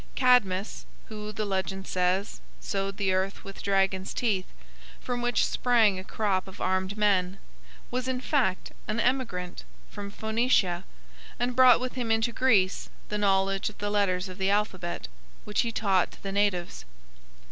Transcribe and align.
Cadmus, 0.15 0.87
who, 1.09 1.31
the 1.31 1.45
legend 1.45 1.85
says, 1.87 2.41
sowed 2.59 2.97
the 2.97 3.13
earth 3.13 3.43
with 3.43 3.61
dragon's 3.61 4.15
teeth, 4.15 4.47
from 4.99 5.21
which 5.21 5.45
sprang 5.45 5.99
a 5.99 6.03
crop 6.03 6.47
of 6.47 6.59
armed 6.59 6.97
men, 6.97 7.37
was 7.91 8.07
in 8.07 8.19
fact 8.19 8.71
an 8.87 8.99
emigrant 8.99 9.63
from 9.91 10.09
Phoenicia, 10.09 10.85
and 11.39 11.55
brought 11.55 11.79
with 11.79 11.93
him 11.93 12.09
into 12.09 12.31
Greece 12.31 12.89
the 13.09 13.19
knowledge 13.19 13.69
of 13.69 13.77
the 13.77 13.91
letters 13.91 14.27
of 14.27 14.39
the 14.39 14.49
alphabet, 14.49 15.07
which 15.43 15.61
he 15.61 15.71
taught 15.71 16.09
to 16.13 16.23
the 16.23 16.31
natives. 16.31 16.83